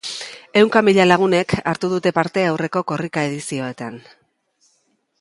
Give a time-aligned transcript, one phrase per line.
[0.61, 4.05] Ehunka mila lagunek hartu dute parte aurreko Korrika edizioetan.